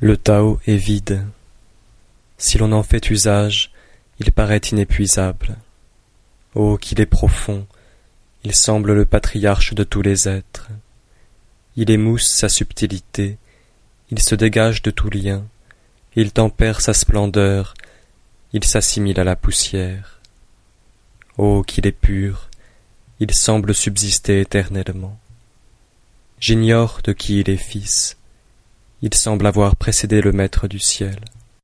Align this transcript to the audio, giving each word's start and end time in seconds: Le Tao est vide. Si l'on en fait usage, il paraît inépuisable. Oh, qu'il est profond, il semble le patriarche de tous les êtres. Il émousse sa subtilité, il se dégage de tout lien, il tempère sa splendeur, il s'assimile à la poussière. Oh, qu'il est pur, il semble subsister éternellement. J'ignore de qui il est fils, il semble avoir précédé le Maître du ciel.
Le 0.00 0.16
Tao 0.16 0.60
est 0.64 0.76
vide. 0.76 1.26
Si 2.36 2.56
l'on 2.56 2.70
en 2.70 2.84
fait 2.84 3.10
usage, 3.10 3.72
il 4.20 4.30
paraît 4.30 4.58
inépuisable. 4.58 5.56
Oh, 6.54 6.76
qu'il 6.76 7.00
est 7.00 7.06
profond, 7.06 7.66
il 8.44 8.54
semble 8.54 8.92
le 8.92 9.04
patriarche 9.04 9.74
de 9.74 9.82
tous 9.82 10.02
les 10.02 10.28
êtres. 10.28 10.68
Il 11.74 11.90
émousse 11.90 12.28
sa 12.28 12.48
subtilité, 12.48 13.38
il 14.12 14.20
se 14.20 14.36
dégage 14.36 14.82
de 14.82 14.92
tout 14.92 15.10
lien, 15.10 15.44
il 16.14 16.30
tempère 16.30 16.80
sa 16.80 16.94
splendeur, 16.94 17.74
il 18.52 18.62
s'assimile 18.62 19.18
à 19.18 19.24
la 19.24 19.34
poussière. 19.34 20.20
Oh, 21.38 21.64
qu'il 21.66 21.88
est 21.88 21.92
pur, 21.92 22.50
il 23.18 23.34
semble 23.34 23.74
subsister 23.74 24.40
éternellement. 24.40 25.18
J'ignore 26.38 27.00
de 27.02 27.12
qui 27.12 27.40
il 27.40 27.50
est 27.50 27.56
fils, 27.56 28.16
il 29.02 29.14
semble 29.14 29.46
avoir 29.46 29.76
précédé 29.76 30.20
le 30.20 30.32
Maître 30.32 30.66
du 30.68 30.78
ciel. 30.78 31.16